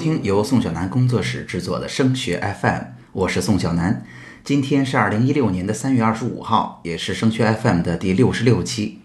[0.00, 4.02] 听由宋小南工作室制作的升学 FM，我是宋小南。
[4.42, 9.02] 今天是二零一六年的三月二十五号，也是升学 FM 的第六十六期。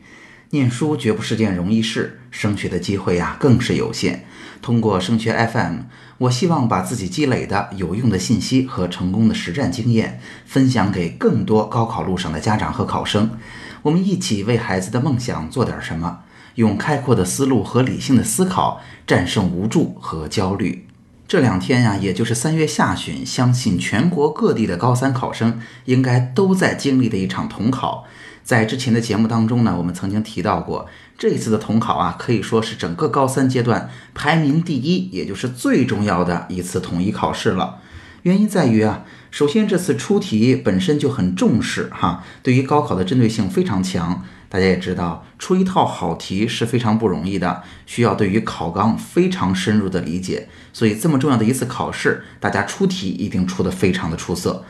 [0.52, 4.24] 念书绝不是件容易事，升学的机会呀更是有限。
[4.62, 5.80] 通过升学 FM，
[6.20, 13.38] 我希望把自己积累的有用的信息和成功的实战经验分享给更多高考路上的家长和考生。
[13.82, 16.22] 我们一起为孩子的梦想做点什么。
[16.56, 20.85] 用开阔的思路和理性的思考战胜无助和焦虑。
[21.28, 28.06] 这两天呀，也就是三月下旬，相信全国各地的高三考生应该都在经历的一场统考。
[28.44, 30.86] 在之前的节目当中呢，我们曾经提到过，
[31.18, 37.80] 这一次的统考啊，可以说是整个高三阶段排名第一，也就是最重要的一次统一考试了。
[38.22, 44.24] 原因在于啊，首先这次出题本身就很重视哈，对于高考的针对性非常强。
[44.56, 50.48] 大家也知道，出一套好题是非常不容易的，需要对于考纲非常深入的理解。
[50.72, 54.64] 所以这么重要的一次考试，大家出题一定出得非常的出色。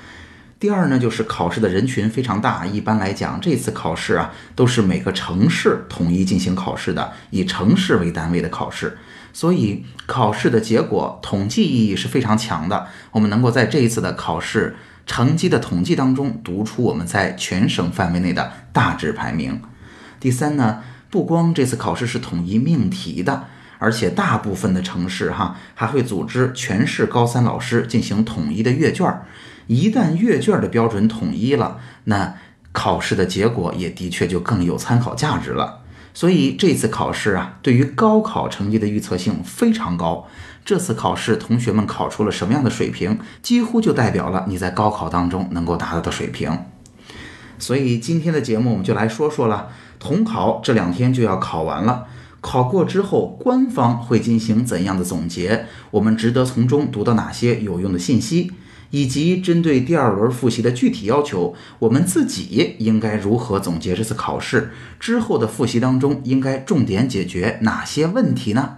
[0.59, 8.97] 第二呢，就是考试的人群非常大，一般来讲，这次考试啊都是每个城市统一进行考试的，以城市为单位的考试，
[9.33, 12.87] 所以考试的结果统计意义是非常强的。
[13.11, 14.75] 我们能够在这一次的考试。
[15.07, 19.61] 成绩的统计当中读出我们在全省范围内的大致排名。
[20.25, 20.81] 第三呢，
[21.11, 23.43] 不光这次考试是统一命题的，
[23.77, 29.21] 而且大部分的城市哈还会组织全市高三老师进行统一的阅卷。
[29.67, 32.33] 一旦阅卷的标准统一了，那
[32.71, 35.81] 考试的结果也的确就更有参考价值了。
[36.15, 40.27] 所以这次考试啊，对于高考成绩的预测性非常高。
[40.65, 46.57] 这次考试，同学们考出了什么样的水平，几乎就代表了你在高考当中能够达到的水平。
[47.59, 49.69] 所以今天的节目，我们就来说说了
[49.99, 52.05] 统考这两天就要考完了，
[52.41, 55.65] 考过之后，官方会进行怎样的总结？
[55.91, 58.51] 我们值得从中读到哪些有用的信息？
[58.91, 64.71] 以及针对第二轮复习的具体要求，我们自己应该如何总结这次考试？
[64.99, 68.75] 之后的复习当中，应该重点解决哪些问题呢？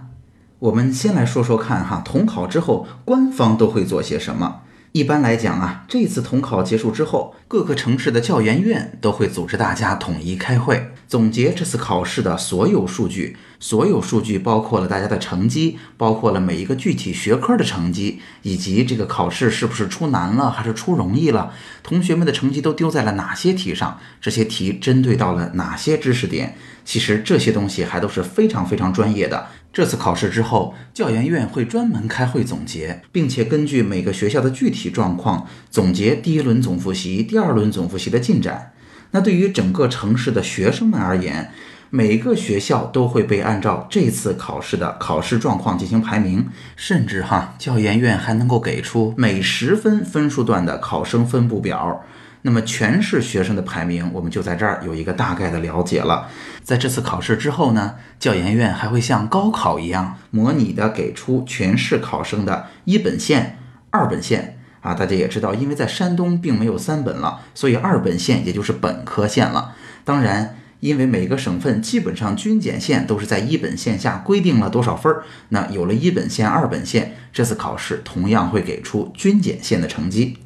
[0.60, 4.62] 我们先来说说看哈，统考之后官方都会做些什么？
[4.92, 13.36] 一般来讲啊，这次统考结束之后，各个城市的教研院都会组织大家统一开会，总结这次考试的所有数据。
[13.60, 26.56] 所有数据包括了大家的成绩，包括了每一个具体学科的成绩，以及这个考试是不是出难了还是出容易了，同学们的成绩都丢在了哪些题上，这些题针对到了哪些知识点。
[26.84, 29.48] 其实这些东西还都是非常非常专业的。
[29.78, 38.72] 这次考试之后，教研院会专门开会总结，并且根据每个学校的具体状况总结第一轮总复习、第二轮总复习的进展。
[39.12, 41.52] 那对于整个城市的学生们而言，
[41.90, 52.04] 每个学校都会被按照这次考试的考试状况进行排名，甚至哈教研院还能够给出每十分分数段的考生分布表。
[52.48, 56.30] 那么全市学生的排名，我们就在这儿有一个大概的了解了。
[56.62, 63.58] 在这次考试之后呢，教研院还会像高考一样模拟的给出全市考生的一本线、
[63.90, 64.94] 二本线啊。
[64.94, 69.74] 大家也知道，因为在山东并没有三本了，所以二本线也就是本科线了。
[70.02, 70.56] 当然。
[70.80, 80.38] 因为每个省份基本上均检线都是在一本线下规定了多少分儿，那有了一本线、二本线，这次考试同样会给出均检线的成绩。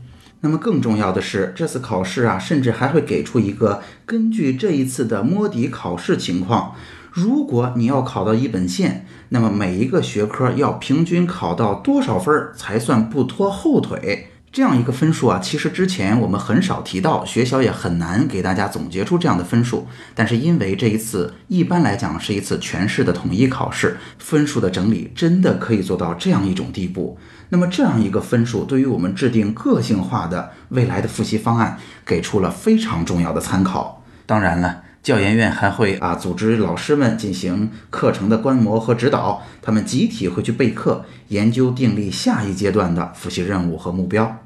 [0.42, 6.74] 那么更重要的是，这次考试啊，甚至还会给出一个根据这一次的摸底考试情况，
[7.12, 14.31] 如果你要考到一本线，那么每一个学科要平均考到多少分才算不拖后腿？
[14.52, 19.88] 这样一个分数啊，其实之前我们很少提到，学校也很难给大家总结出这样的分数。
[20.14, 27.18] 但是因为这一次一般来讲是一次全市的统一考试，分数的整理真的可以做到这样一种地步。
[27.48, 34.04] 那么这样一个分数，对于我们制定个性化的未来的复习方案，给出了非常重要的参考。
[34.26, 34.82] 当然了。
[35.02, 44.41] 教研院还会啊组织老师们进行课程的观摩和指导，他们集体会去备课，研究订立下一阶段的复习任务和目标。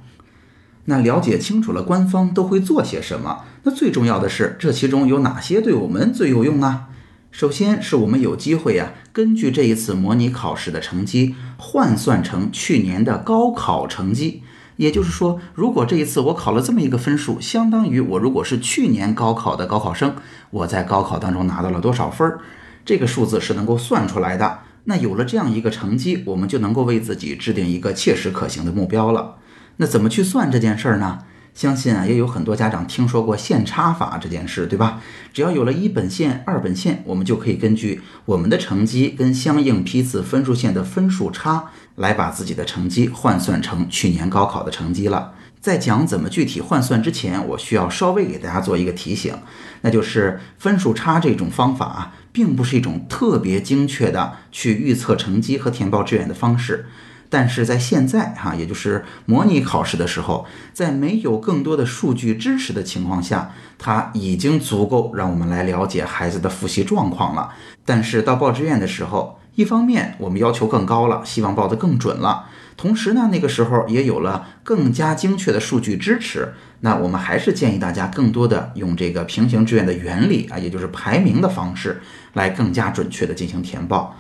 [0.87, 6.87] 那了解清楚了官方都会做些什么，那最重要的是这其中有哪些对我们最有用呢？
[7.31, 14.43] 首先是我们有机会呀，根据这一次模拟考试的成绩换算成去年的高考成绩。
[14.77, 20.15] 也就是说，如果这一次我考了这么一个分数，相当于我如果是去年高考的高考生，
[20.51, 22.41] 我在高考当中拿到了多少分儿，
[22.85, 24.59] 这个数字是能够算出来的。
[24.85, 29.37] 那有了这样一个成绩，我们就能够为自己制定一个切实可行的目标了。
[29.79, 31.21] 那怎么去算这件事儿呢？
[31.55, 35.01] 相信啊，也有很多家长听说过线差法这件事，对吧？
[35.33, 45.33] 只要有了一本线、二本线，我们就可以根据我们的成绩跟相应批次分数线的分数差，来把自己的成绩换算成去年高考的成绩了。
[45.59, 49.35] 在讲怎么具体换算之前，我需要稍微给大家做一个提醒，
[49.81, 56.85] 那就是分数差这种方法啊，并不是一种特别精确的去预测成绩和填报志愿的方式。
[57.29, 67.51] 但是在现在哈，也就是模拟考试的时候，在没有更多的数据支持的情况下，它已经足够让我们来了解孩子的复习状况了。
[67.85, 72.45] 但是到报志愿的时候，一方面我们要求更高了，希望报得更准了；
[72.77, 76.55] 同时呢，那个时候也有了更加精确的数据支持。
[76.81, 82.03] 那我们还是建议大家更多的用这个平行志愿的原理啊，也就是排名的方式，
[82.35, 84.15] 来更加准确的进行填报。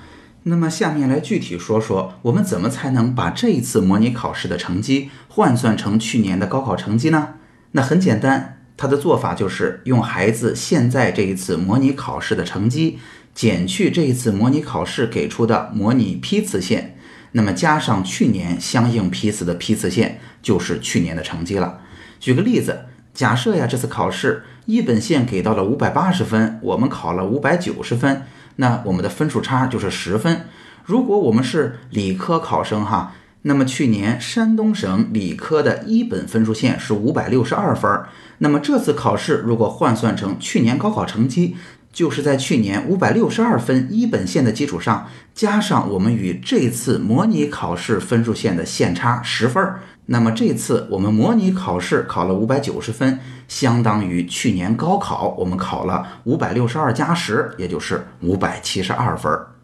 [0.48, 7.31] 那么下面来具体说说，我们怎么才能把这一次模拟考试的成绩换算成去年的高考成绩呢？
[7.72, 13.00] 那很简单，他的做法就是用孩子现在这一次模拟考试的成绩
[13.34, 16.96] 减去这一次模拟考试给出的模拟批次线，
[17.32, 21.81] 那么加上去年相应批次的批次线，就是去年的成绩了。
[22.20, 28.22] 举个例子，假设呀这次考试一本线给到了五百八十分，我们考了五百九十分。
[28.56, 30.46] 那我们的分数差就是十分。
[30.84, 33.12] 如果我们是理科考生哈，
[33.42, 37.90] 那么去年山东省理科的一本分数线是五百六十二分。
[38.38, 41.56] 那么这次考试如果换算成去年高考成绩，
[41.92, 49.64] 就是在去年五百六十二分一本线的基础上，加上我们与这次模拟考试分数线的线差十分。
[50.06, 53.18] 那么这次我们模拟考试考了五百九十分，
[53.48, 59.55] 相当于去年高考我们考了五百六十二加十，也就是五百七十二分。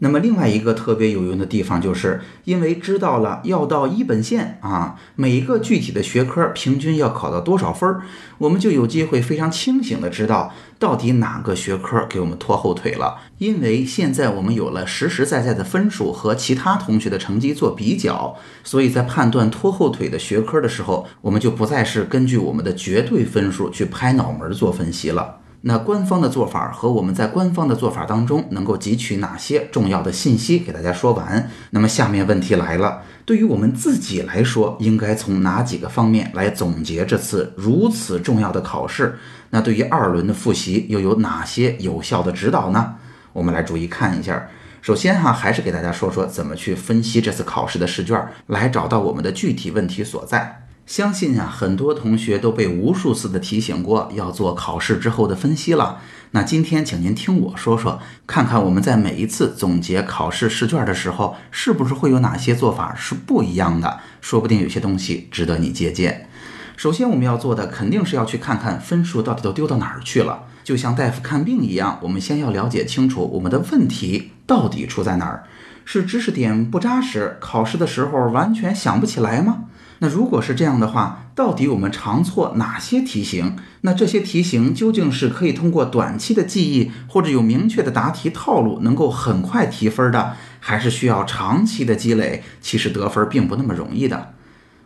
[0.00, 8.02] 那么另外一个特别有用的地方，就是因为知道了要到一本线啊，每一个具体的学科平均要考到多少分儿，
[8.38, 13.18] 我们就有机会非常清醒的知道到底哪个学科给我们拖后腿了。
[13.38, 25.40] 因为现在我们有了实实在在的分数和其他同学的成绩做比较，所以在判断拖后腿的学科的时候，我们就不再是根据我们的绝对分数去拍脑门做分析了。
[25.68, 30.58] 那官方的做法和我们在官方的做法当中能够汲取哪些重要的信息？
[30.58, 31.50] 给大家说完。
[31.68, 39.18] 那么下面问题来了，对于我们自己来说，应该从哪几个方面来总结这次如此重要的考试？
[39.50, 42.94] 那对于二轮的复习又有哪些有效的指导呢？
[43.34, 44.48] 我们来逐一看一下。
[44.80, 50.62] 首先哈，还是给大家说说怎么去分析这次考试的试卷，来找到我们的具体问题所在。
[50.88, 56.00] 相信啊，很多同学都被无数次的提醒过要做考试之后的分析了。
[56.30, 64.00] 那今天，请您听我说说，看看我们在每一次总结考试试卷的时候，是不是会有哪些做法是不一样的？
[64.22, 66.26] 说不定有些东西值得你借鉴。
[66.74, 70.44] 首先，我们要做的肯定是要去看看分数到底都丢到哪儿去了。
[70.64, 75.44] 就像大夫看病一样，我们先要了解清楚我们的问题到底出在哪儿。
[75.84, 79.64] 是知识点不扎实，考试的时候完全想不起来吗？
[80.00, 83.56] 那如果是这样的话，到底我们常错哪些题型？
[83.80, 92.42] 那这些题型究竟是可以通过短期的记忆或者有明确的答题套路能够很快提分的，还是需要长期的积累？
[92.60, 94.34] 其实得分并不那么容易的。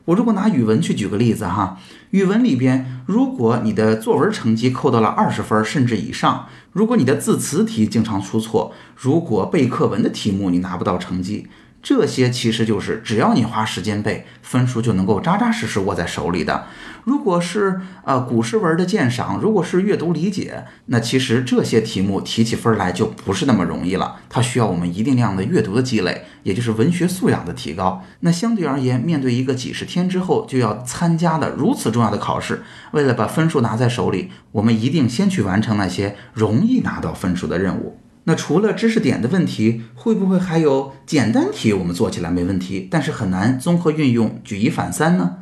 [0.06, 1.78] 我如果拿语文去举个例子哈，
[2.10, 11.46] 语文里边，如果你的作文成绩扣到了二十分甚至以上，如果你的字词题经常出错，如果背课文的题目你拿不到成绩。
[11.82, 16.66] 这些其实就是只要你花时间背，分数就能够扎扎实实握在手里的。
[17.02, 24.20] 如果是呃古诗文的鉴赏，如果是阅读理解，那其实这些题目提起分来就不是那么容易了。
[24.30, 28.04] 它需要我们一定量的阅读的积累，也就是文学素养的提高。
[28.20, 32.62] 那相对而言，面对一个几十天之后就要参加的如此重要的考试，
[32.92, 37.98] 为了把分数拿在手里，我们一定先去完成那些容易拿到分数的任务。
[38.24, 41.72] 那除了知识点的问题，会不会还有简单题？
[41.72, 45.38] 我们做起来没问题，但是很难综合运用举一反三呢？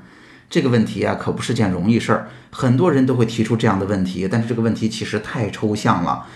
[0.49, 2.28] 这个问题啊，可不是件容易事儿。
[2.50, 6.26] 很多人都会提出这样的问题，但是这个问题其实太抽象了，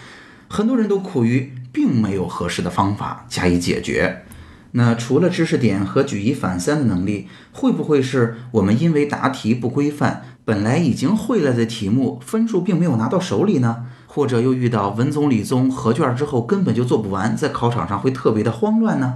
[0.49, 4.25] 很多人都苦于并没有合适的方法加以解决。
[4.73, 13.87] 那除了知识点和举一反三的能力，会不会是我们因为答题不规范，本来已经会了的题目，分数并没有拿到手里呢？
[14.15, 19.15] 或者又遇到文综理综合卷之后根本就做不完，在考场上会特别的慌乱呢。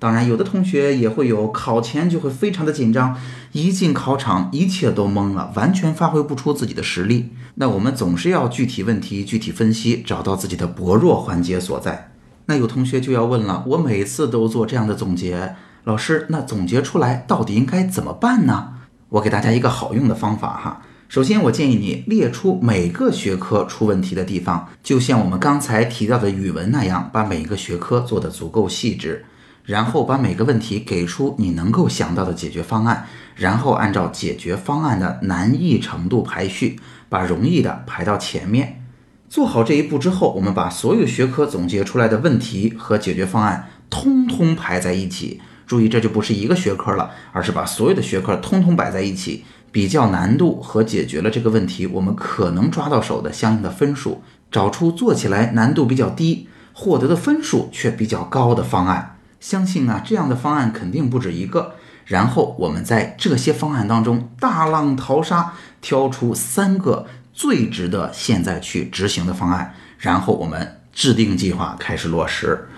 [0.00, 3.16] 当然，有的同学也会有考前就会非常的紧张，
[3.52, 7.30] 一进考场一切都懵了，完全发挥不出自己的实力。
[7.54, 12.10] 那我们总是要具体问题具体分析，找到自己的薄弱环节所在。
[12.46, 18.70] 那有同学就要问了，我每次都做这样的总结，老师，那总结出来到底应该怎么办呢？
[19.10, 20.82] 我给大家一个好用的方法哈。
[21.06, 29.24] 首先，我建议你列出每个学科出问题的地方，就像我们刚才提到的语文那样，把每个学科做得足够细致，
[29.64, 33.06] 然后把每个问题给出你能够想到的解决方案，
[33.36, 38.82] 然后按照解决方案的难易程度排序，把容易的排到前面。
[39.28, 45.40] 做好这一步之后，我们把所有学科总结出来的问题和解决方案通通排在一起。
[45.66, 49.44] 注意，这就不是一个学科了，而是把所有的学科通通摆在一起。
[49.74, 59.16] 比较难度和解决了这个问题，我们可能抓到手的相应的分数，找出做起来难度比较低、获得的分数却比较高的方案。
[59.40, 61.74] 相信啊，这样的方案肯定不止一个。
[62.04, 72.68] 然后我们在这些方案当中大浪淘沙，挑出三个最值得现在去执行的方案，然后我们制定计划开始落实。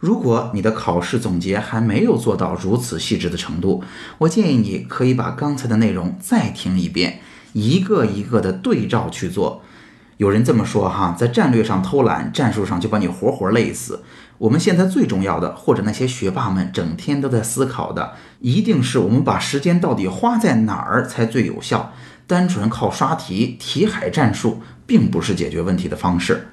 [0.00, 3.84] 如果你的考试总结还没有做到如此细致的程度，
[4.16, 7.20] 我建议你可以把刚才的内容再听一遍，
[7.52, 9.62] 一个一个的对照去做。
[10.16, 14.02] 有人这么说哈，在战略上偷懒，战术上就把你活活累死。
[14.38, 21.92] 我们现在最重要的，或者那些学霸们整天都在思考的，一定是我们把时间到底花在哪儿才最有效。
[22.26, 26.48] 单纯靠刷题、题海战术，并不是解决问题的方式。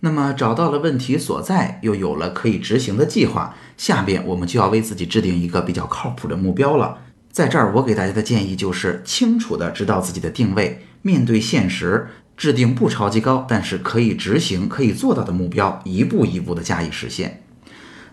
[0.00, 6.98] 那么找到了问题所在，又有了可以执行的计划，下边我们就要为自己制定一个比较靠谱的目标了。
[7.32, 17.42] 在这儿，我给大家的建议就是清楚的知道自己的定位，面对现实，制定不超级高，但是可以执行、可以做到的目标，一步一步的加以实现。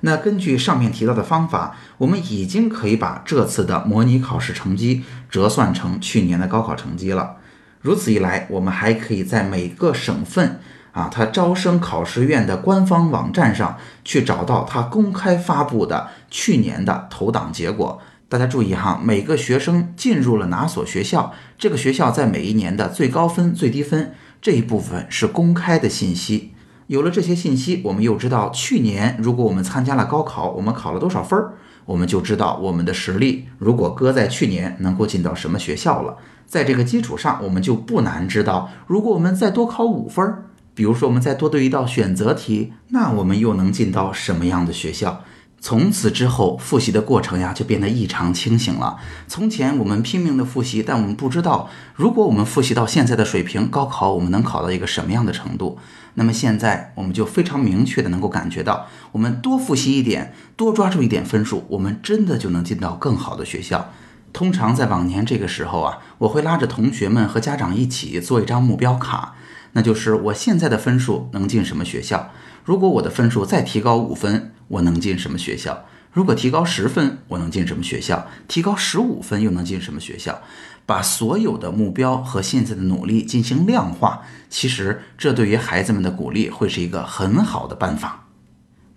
[0.01, 7.38] 那根据上面提到的方法，我们已经可以把这次的模拟考试成绩折算成去年的高考成绩了。
[7.82, 10.60] 如此一来，我们还可以在每个省份。
[10.96, 18.00] 啊，他招生考试院的官方网站上去找到他公开发布的去年的投档结果。
[18.30, 26.54] 大家注意哈，每个学生进入了哪所学校，这个学校在每一年的最高分、最低分这一部分是公开的信息。
[26.88, 36.16] 有了这些信息，我们又知道去年如果我们参加了高考，我们考了多少分儿，我们就知道我们的实力如果搁在去年能够进到什么学校了。
[36.46, 40.46] 在这个基础上，我们就不难知道，如果我们再多考五分儿。
[40.75, 45.24] 比如说，我们再多对一道选择题，那我们又能进到什么样的学校？
[45.62, 48.98] 从此之后，复习的过程呀就变得异常清醒了。
[49.27, 55.79] 从前我们拼命的复习，但我们不知道，如果我们复习到现在的水平，高考我们能考到一个什么样的程度？
[56.15, 63.91] 那么现在我们就非常明确的能够感觉到，我们多复习一点，多抓住一点分数，我们真的就能进到更好的学校。
[64.32, 69.34] 通常在往年这个时候啊，我会拉着同学们和家长一起做一张目标卡。
[69.75, 72.32] 那就是我现在的分数能进什么学校？
[72.63, 75.84] 如果我的分数再提高五分，我能进什么学校？
[76.13, 78.25] 如果提高十分，我能进什么学校？
[78.48, 80.41] 提高十五分又能进什么学校？
[80.86, 88.25] 把所有的目标和现在的努力进行量化，其实这对于孩子们的鼓励会是一个很好的办法。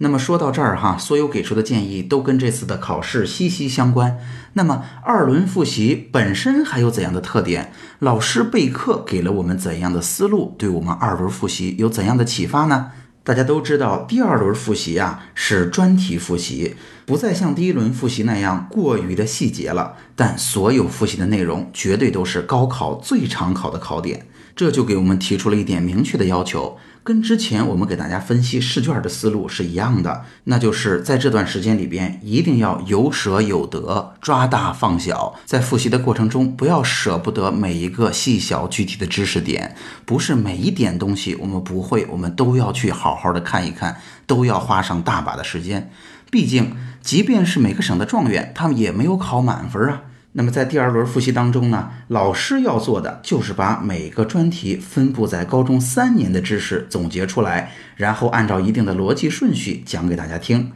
[0.00, 4.18] 那么说到这儿哈，所有给出的建议都跟这次的考试息息相关。
[4.52, 7.72] 那么二轮复习本身还有怎样的特点？
[7.98, 10.54] 老师备课给了我们怎样的思路？
[10.56, 12.92] 对我们二轮复习有怎样的启发呢？
[13.24, 19.96] 大家都知道，第二轮复习啊是专题复习，不再像第一轮复习那样过于的细节了。
[20.14, 26.78] 但所有复习的内容绝对都是高考最常考的考点，这就给我们提出了一点明确的要求。
[27.02, 35.34] 跟之前我们给大家分析试卷的思路是一样的，那就是在这段时间里边一定要有舍有得，抓大放小。
[35.46, 39.74] 在复习的过程中，不要舍不得每一个细小具体的知识点，
[40.04, 45.90] 不是每一点东西我们不会，我们都要去好好的看一看，都要花上大把的时间。
[46.30, 50.02] 毕竟，即便是每个省的状元，他们也没有考满分啊。
[50.32, 60.70] 那么在第二轮复习当中呢，老师要做的就是把每个专题分布在高中三年的知识总结出来，然后按照一定的逻辑顺序讲给大家听。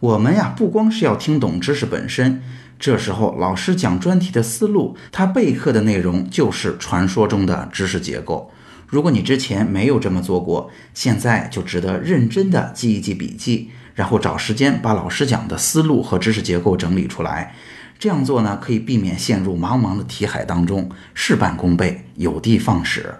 [0.00, 2.42] 我们呀，不光是要听懂知识本身，
[2.78, 8.50] 这时候老师讲专题的思路，他备课的内容就是传说中的知识结构。
[8.86, 17.54] 如果你之前没有这么做过，现在就值得认真的记一记笔记，然后找时间把老师讲的思路和知识结构整理出来。
[17.98, 23.14] 这样做呢，可以避免陷入茫茫的题海当中，事半功倍，有的放矢。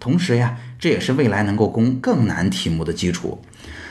[0.00, 3.42] 同时呀，这也是未来能够攻更难题目的基础。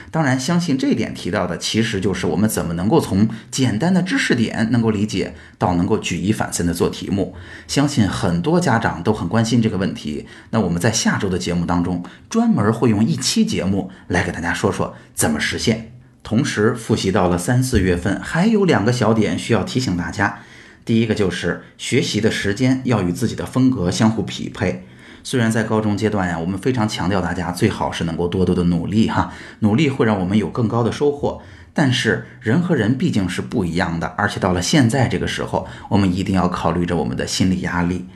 [0.10, 7.34] 当然，相信这点提到的，其实就是我们怎么能够从简单的知识点能够理解，到能够举一反三的做题目。
[7.66, 10.28] 相信很多家长都很关心这个问题。
[10.50, 15.94] 那我们在下周的节目当中，专门会用一期节目来给大家说说怎么实现。
[16.24, 20.40] 同时复习到了三四月份，还有两个小点需要提醒大家。
[20.84, 24.86] 第一个就是学习的时间要与自己的风格相互匹配。
[25.24, 31.42] 虽然在高中阶段呀，我们非常强调大家最好是能够多多的努力哈，努力会让我们有更高的收获。
[31.74, 38.08] 但是人和人毕竟是不一样的，而且到了现在这个时候，我们一定要考虑着我们的心理压力。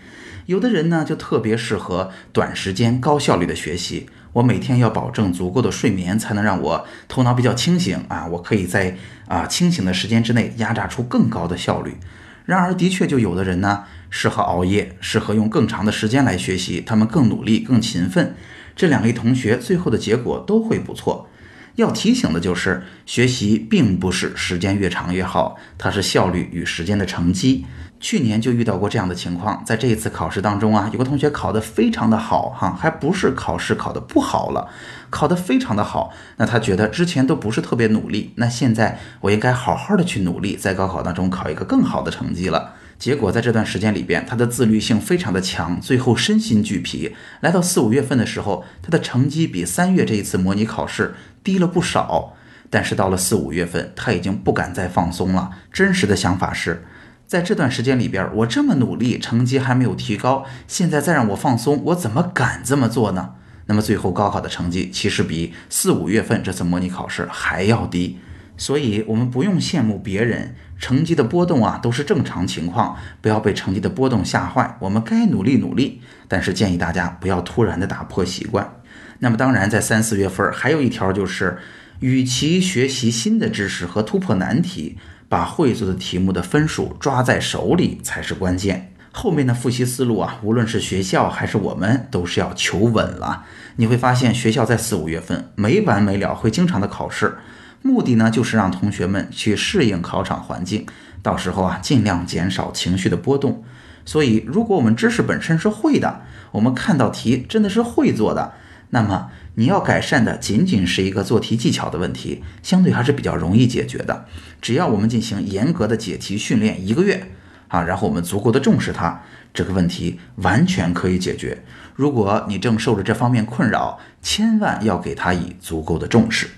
[0.47, 4.09] 有的人呢，就特别适合短时间高效率的学习。
[4.35, 8.97] 我每天要保证足够的睡眠，才能让我头脑比较清醒啊，我可以在
[9.29, 11.95] 啊清醒的时间之内压榨出更高的效率。
[12.43, 18.35] 然而，的确就有的人呢，适合熬夜，适合用更长的时间来学习，他们更努力、更勤奋。
[18.75, 21.29] 这两类同学最后的结果都会不错。
[21.75, 27.65] 要提醒的就是，学习并不是时间越长越好，它是效率与时间的乘积。
[27.99, 34.69] 去年就遇到过这样的情况，在这一次考试当中啊，有个同学考得非常的好哈，还不是考试考得不好了，
[35.09, 36.13] 考得非常的好。
[36.37, 42.73] 那他觉得之前都不是特别努力，那现在我应该好好的去努力，在高考当中考一个更好的成绩了。
[42.97, 47.15] 结果在这段时间里边，他的自律性非常的强，最后身心俱疲。
[47.41, 52.33] 来到四五月份的时候，他的成绩比三月这一次模拟考试低了不少。
[52.69, 55.51] 但是到了四五月份，他已经不敢再放松了。
[55.71, 56.85] 真实的想法是，
[57.27, 63.31] 在这段时间里边，我这么努力，成绩还没有提高，现在再让我放松，我怎么敢这么做呢？
[63.67, 68.19] 那么最后高考的成绩其实比四五月份这次模拟考试还要低。
[68.57, 74.77] 所以，我们不用羡慕别人成绩的波动啊，都是正常情况，不要被成绩的波动吓坏。
[74.79, 78.75] 我们该努力努力，但是建议大家不要突然的打破习惯。
[79.19, 81.57] 那么，当然，在三四月份还有一条就是，
[81.99, 88.91] 与其学习新的知识和突破难题，把会做的题目的分数抓在手里才是关键。
[89.11, 93.45] 后面的复习思路啊，无论是学校还是我们，都是要求稳了。
[93.77, 97.37] 你会发现，学校在四五月份没完没了，会经常的考试。
[97.81, 100.85] 目的呢，就是让同学们去适应考场环境，
[101.21, 103.63] 到时候啊，尽量减少情绪的波动。
[104.03, 108.53] 所以，如果我们知识本身是会的，我们看到题真的是会做的，
[108.89, 114.25] 那么你要改善的仅仅是一个做题技巧的问题，相对还是比较容易解决的。
[114.61, 117.31] 只要我们进行严格的解题训练一个月
[117.69, 119.21] 啊，然后我们足够的重视它，
[119.53, 121.63] 这个问题完全可以解决。
[121.95, 126.49] 如果你正受着这方面困扰，千万要给他以足够的重视。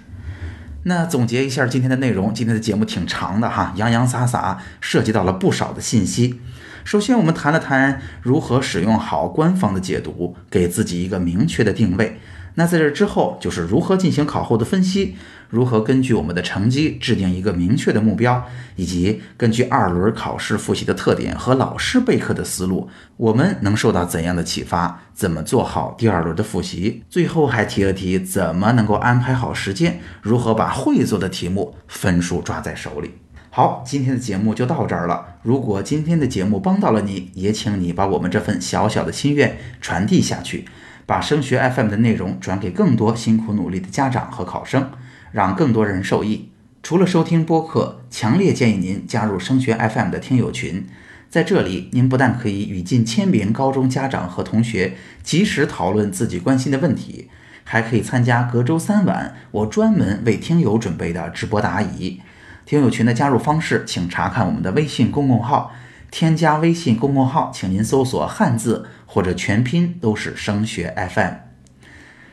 [0.83, 6.39] 那总结一下今天的内容，今天的节目挺长的哈，洋洋洒洒涉及到了不少的信息。
[6.83, 12.19] 首先，我们谈了谈如何使用好官方的解读，给自己一个明确的定位。
[12.59, 15.15] 那在这之后，就是如何进行考后的分析，
[15.47, 18.43] 如何根据我们的成绩制定一个明确的目标，
[18.75, 25.03] 以及根据二轮考试复习的特点和老师备课的思路，我们能受到怎样的启发？
[25.13, 27.03] 怎么做好第二轮的复习？
[27.07, 33.11] 最后还提了提怎么能够安排好时间，如何把会做的题目分数抓在手里。
[33.51, 35.35] 好，今天的节目就到这儿了。
[35.43, 40.65] 如果今天的节目帮到了你，也请你把我们这份小小的心愿传递下去。
[41.07, 44.91] 把升学 FM 的内容转给更多辛苦努力的家长和考生，
[45.31, 46.51] 让更多人受益。
[46.83, 50.85] 除了收听播客，强烈建议您加入升学 FM 的听友群。
[51.29, 57.29] 在这里，您不但可以与近千名高中家长和同学及时讨论自己关心的问题，
[57.63, 62.21] 还可以参加隔周三晚我专门为听友准备的直播答疑。
[62.65, 65.73] 听友群的加入方式，请查看我们的微信公共号。
[66.09, 71.33] 添加微信公众号，请您搜索汉字或者全拼都是升学 FM。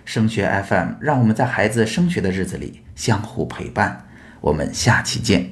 [0.04, 4.06] 升学 FM，让我们在孩子升学的日子里相互陪伴。
[4.40, 5.50] 我们下期见。